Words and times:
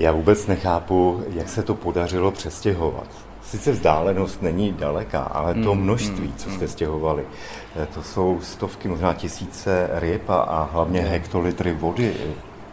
Já 0.00 0.12
vůbec 0.12 0.46
nechápu, 0.46 1.22
jak 1.34 1.48
se 1.48 1.62
to 1.62 1.74
podařilo 1.74 2.30
přestěhovat. 2.30 3.06
Sice 3.42 3.72
vzdálenost 3.72 4.42
není 4.42 4.72
daleká, 4.72 5.22
ale 5.22 5.54
to 5.54 5.72
hmm, 5.72 5.82
množství, 5.82 6.26
hmm, 6.26 6.36
co 6.36 6.50
jste 6.50 6.58
hmm. 6.58 6.68
stěhovali, 6.68 7.24
eh, 7.76 7.86
to 7.94 8.02
jsou 8.02 8.38
stovky, 8.42 8.88
možná 8.88 9.14
tisíce 9.14 9.90
ryb 9.92 10.30
a 10.30 10.68
hlavně 10.72 11.00
hektolitry 11.00 11.72
vody. 11.72 12.14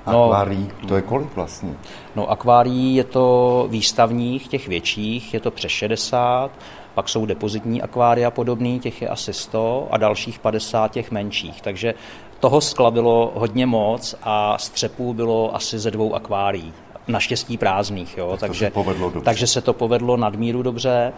No, 0.07 0.23
akvárií, 0.23 0.71
to 0.87 0.95
je 0.95 1.01
kolik 1.01 1.35
vlastně? 1.35 1.73
No 2.15 2.31
akvárií 2.31 2.95
je 2.95 3.03
to 3.03 3.67
výstavních, 3.69 4.47
těch 4.47 4.67
větších, 4.67 5.33
je 5.33 5.39
to 5.39 5.51
přes 5.51 5.71
60, 5.71 6.51
pak 6.94 7.09
jsou 7.09 7.25
depozitní 7.25 7.81
akvária 7.81 8.31
podobný, 8.31 8.79
těch 8.79 9.01
je 9.01 9.09
asi 9.09 9.33
100 9.33 9.87
a 9.91 9.97
dalších 9.97 10.39
50 10.39 10.91
těch 10.91 11.12
menších. 11.12 11.62
Takže 11.62 11.94
toho 12.39 12.62
skla 12.62 12.91
bylo 12.91 13.31
hodně 13.35 13.65
moc 13.65 14.15
a 14.23 14.57
střepů 14.57 15.13
bylo 15.13 15.55
asi 15.55 15.79
ze 15.79 15.91
dvou 15.91 16.16
akvárií. 16.16 16.73
Naštěstí 17.08 17.58
prázdných, 17.58 18.17
jo? 18.17 18.31
Tak 18.31 18.39
takže, 18.39 18.66
se 18.66 18.71
povedlo 18.71 19.09
dobře. 19.09 19.25
takže 19.25 19.47
se 19.47 19.61
to 19.61 19.73
povedlo 19.73 20.17
nadmíru 20.17 20.61
dobře 20.63 21.13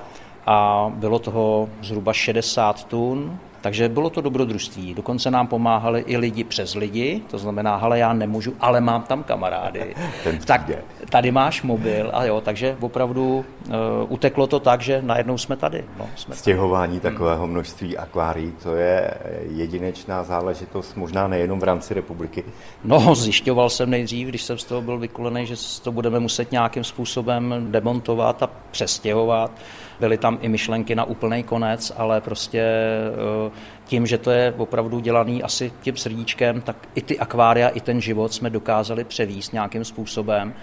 a 0.46 0.92
bylo 0.96 1.20
toho 1.20 1.70
zhruba 1.82 2.14
60 2.14 2.84
tun, 2.84 3.40
takže 3.62 3.90
bylo 3.90 4.10
to 4.10 4.22
dobrodružství. 4.22 4.94
Dokonce 4.94 5.32
nám 5.32 5.48
pomáhali 5.48 6.04
i 6.08 6.18
lidi 6.18 6.44
přes 6.44 6.76
lidi, 6.76 7.22
to 7.32 7.38
znamená, 7.38 7.76
ale 7.76 8.00
já 8.00 8.14
nemůžu, 8.14 8.54
ale 8.60 8.82
mám 8.82 9.04
tam 9.04 9.24
kamarády. 9.24 9.96
tak 10.46 10.72
tady 11.10 11.32
máš 11.32 11.62
mobil 11.62 12.12
a 12.14 12.24
jo, 12.24 12.42
takže 12.42 12.78
opravdu 12.80 13.46
uh, 13.68 13.74
uteklo 14.10 14.48
to 14.48 14.60
tak, 14.60 14.82
že 14.82 15.02
najednou 15.02 15.38
jsme 15.38 15.56
tady. 15.56 15.86
No, 16.00 16.10
jsme 16.16 16.36
Stěhování 16.36 17.00
tady. 17.00 17.14
takového 17.14 17.48
množství 17.48 17.98
akvárií, 17.98 18.54
to 18.64 18.76
je 18.76 19.14
jedinečná 19.50 20.24
záležitost, 20.24 20.96
možná 20.96 21.28
nejenom 21.28 21.60
v 21.60 21.64
rámci 21.64 21.94
republiky. 21.94 22.44
No, 22.84 23.16
zjišťoval 23.16 23.70
jsem 23.70 23.90
nejdřív, 23.90 24.28
když 24.28 24.44
jsem 24.44 24.58
z 24.58 24.64
toho 24.64 24.82
byl 24.82 24.98
vykulený, 24.98 25.46
že 25.46 25.56
to 25.84 25.92
budeme 25.92 26.20
muset 26.20 26.52
nějakým 26.52 26.84
způsobem 26.84 27.68
demontovat 27.72 28.44
a 28.44 28.50
přestěhovat. 28.72 29.52
Byly 30.00 30.18
tam 30.18 30.38
i 30.42 30.50
myšlenky 30.50 30.96
na 30.96 31.04
úplný 31.04 31.44
konec, 31.44 31.92
ale 31.98 32.22
prostě 32.22 32.62
eh, 32.62 33.52
tím, 33.86 34.06
že 34.06 34.18
to 34.18 34.32
je 34.32 34.54
opravdu 34.58 35.00
dělaný 35.00 35.44
asi 35.44 35.72
tím 35.82 35.98
srdíčkem, 35.98 36.62
tak 36.62 36.88
i 36.96 37.02
ty 37.02 37.20
akvária, 37.20 37.70
i 37.70 37.82
ten 37.82 38.02
život 38.02 38.34
jsme 38.34 38.50
dokázali 38.50 39.04
převíst 39.04 39.54
nějakým 39.54 39.86
způsobem 39.86 40.54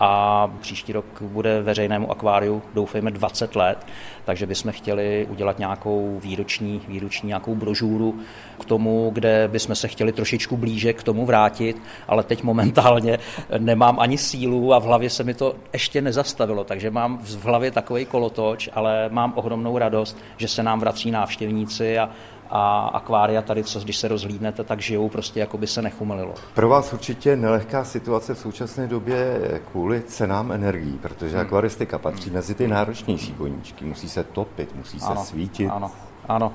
a 0.00 0.50
příští 0.60 0.92
rok 0.92 1.22
bude 1.22 1.62
veřejnému 1.62 2.10
akváriu, 2.10 2.62
doufejme, 2.74 3.10
20 3.10 3.56
let, 3.56 3.86
takže 4.24 4.46
bychom 4.46 4.72
chtěli 4.72 5.26
udělat 5.30 5.58
nějakou 5.58 6.20
výroční, 6.22 6.80
výroční 6.88 7.26
nějakou 7.26 7.54
brožůru 7.54 8.20
k 8.60 8.64
tomu, 8.64 9.10
kde 9.14 9.48
bychom 9.52 9.74
se 9.74 9.88
chtěli 9.88 10.12
trošičku 10.12 10.56
blíže 10.56 10.92
k 10.92 11.02
tomu 11.02 11.26
vrátit, 11.26 11.82
ale 12.08 12.22
teď 12.22 12.42
momentálně 12.42 13.18
nemám 13.58 14.00
ani 14.00 14.18
sílu 14.18 14.74
a 14.74 14.78
v 14.78 14.84
hlavě 14.84 15.10
se 15.10 15.24
mi 15.24 15.34
to 15.34 15.54
ještě 15.72 16.02
nezastavilo, 16.02 16.64
takže 16.64 16.90
mám 16.90 17.18
v 17.18 17.44
hlavě 17.44 17.70
takový 17.70 18.06
kolotoč, 18.06 18.68
ale 18.72 19.08
mám 19.08 19.32
ohromnou 19.36 19.78
radost, 19.78 20.16
že 20.36 20.48
se 20.48 20.62
nám 20.62 20.80
vrací 20.80 21.10
návštěvníci 21.10 21.98
a, 21.98 22.10
a 22.50 22.88
akvária 22.88 23.42
tady, 23.42 23.64
co 23.64 23.80
když 23.80 23.96
se 23.96 24.08
rozhlídnete, 24.08 24.64
tak 24.64 24.80
žijou 24.80 25.08
prostě, 25.08 25.40
jako 25.40 25.58
by 25.58 25.66
se 25.66 25.82
nechumelilo. 25.82 26.34
Pro 26.54 26.68
vás 26.68 26.92
určitě 26.92 27.36
nelehká 27.36 27.84
situace 27.84 28.34
v 28.34 28.38
současné 28.38 28.86
době 28.86 29.40
kvůli 29.72 30.02
cenám 30.02 30.52
energií, 30.52 30.98
protože 31.02 31.36
hmm. 31.36 31.46
akvaristika 31.46 31.98
patří 31.98 32.30
mezi 32.30 32.54
ty 32.54 32.68
náročnější 32.68 33.32
koníčky. 33.32 33.84
Musí 33.84 34.08
se 34.08 34.24
topit, 34.24 34.74
musí 34.76 35.00
se 35.00 35.06
ano, 35.06 35.24
svítit. 35.24 35.68
Ano. 35.68 35.90
Ano. 36.28 36.52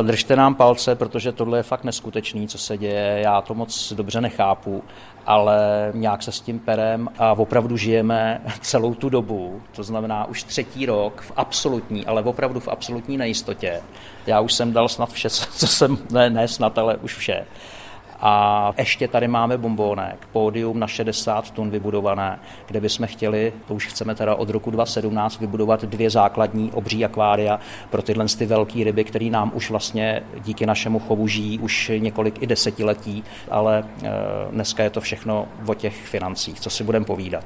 E, 0.00 0.02
držte 0.02 0.36
nám 0.36 0.54
palce, 0.54 0.94
protože 0.94 1.32
tohle 1.32 1.58
je 1.58 1.62
fakt 1.62 1.84
neskutečný, 1.84 2.48
co 2.48 2.58
se 2.58 2.78
děje. 2.78 3.20
Já 3.22 3.40
to 3.40 3.54
moc 3.54 3.92
dobře 3.92 4.20
nechápu, 4.20 4.84
ale 5.26 5.90
nějak 5.94 6.22
se 6.22 6.32
s 6.32 6.40
tím 6.40 6.58
perem 6.58 7.08
a 7.18 7.32
opravdu 7.32 7.76
žijeme 7.76 8.40
celou 8.60 8.94
tu 8.94 9.08
dobu. 9.08 9.62
To 9.76 9.82
znamená 9.82 10.24
už 10.24 10.42
třetí 10.42 10.86
rok 10.86 11.20
v 11.20 11.32
absolutní, 11.36 12.06
ale 12.06 12.22
opravdu 12.22 12.60
v 12.60 12.68
absolutní 12.68 13.16
nejistotě. 13.16 13.80
Já 14.26 14.40
už 14.40 14.52
jsem 14.52 14.72
dal 14.72 14.88
snad 14.88 15.12
vše, 15.12 15.30
co 15.30 15.66
jsem, 15.66 15.98
ne, 16.10 16.30
ne 16.30 16.48
snad, 16.48 16.78
ale 16.78 16.96
už 16.96 17.14
vše. 17.14 17.46
A 18.20 18.72
ještě 18.78 19.08
tady 19.08 19.28
máme 19.28 19.58
bombónek, 19.58 20.28
pódium 20.32 20.78
na 20.78 20.86
60 20.86 21.50
tun 21.50 21.70
vybudované, 21.70 22.38
kde 22.66 22.80
bychom 22.80 23.06
chtěli, 23.06 23.52
to 23.68 23.74
už 23.74 23.86
chceme 23.86 24.14
teda 24.14 24.34
od 24.34 24.50
roku 24.50 24.70
2017, 24.70 25.40
vybudovat 25.40 25.84
dvě 25.84 26.10
základní 26.10 26.72
obří 26.72 27.04
akvária 27.04 27.60
pro 27.90 28.02
tyhle 28.02 28.26
ty 28.38 28.46
velké 28.46 28.84
ryby, 28.84 29.04
které 29.04 29.24
nám 29.24 29.50
už 29.54 29.70
vlastně 29.70 30.22
díky 30.44 30.66
našemu 30.66 30.98
chovu 30.98 31.28
žijí 31.28 31.58
už 31.58 31.90
několik 31.98 32.42
i 32.42 32.46
desetiletí, 32.46 33.24
ale 33.50 33.84
eh, 34.02 34.10
dneska 34.50 34.82
je 34.82 34.90
to 34.90 35.00
všechno 35.00 35.48
o 35.66 35.74
těch 35.74 36.06
financích, 36.06 36.60
co 36.60 36.70
si 36.70 36.84
budeme 36.84 37.04
povídat. 37.04 37.44